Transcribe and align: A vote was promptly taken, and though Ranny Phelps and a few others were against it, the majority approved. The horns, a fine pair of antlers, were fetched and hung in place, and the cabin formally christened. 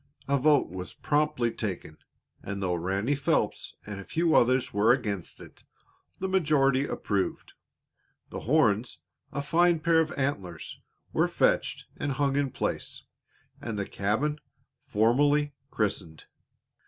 A 0.27 0.39
vote 0.39 0.71
was 0.71 0.95
promptly 0.95 1.51
taken, 1.51 1.99
and 2.41 2.59
though 2.59 2.73
Ranny 2.73 3.13
Phelps 3.13 3.75
and 3.85 3.99
a 3.99 4.03
few 4.03 4.33
others 4.35 4.73
were 4.73 4.91
against 4.91 5.39
it, 5.39 5.63
the 6.17 6.27
majority 6.27 6.85
approved. 6.87 7.53
The 8.31 8.39
horns, 8.39 8.97
a 9.31 9.43
fine 9.43 9.79
pair 9.79 9.99
of 9.99 10.11
antlers, 10.13 10.79
were 11.13 11.27
fetched 11.27 11.85
and 11.97 12.13
hung 12.13 12.35
in 12.35 12.49
place, 12.49 13.03
and 13.61 13.77
the 13.77 13.85
cabin 13.85 14.39
formally 14.87 15.53
christened. 15.69 16.25